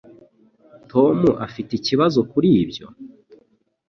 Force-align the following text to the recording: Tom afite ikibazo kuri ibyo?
Tom 0.91 1.17
afite 1.45 1.71
ikibazo 1.75 2.19
kuri 2.31 2.49
ibyo? 2.63 2.85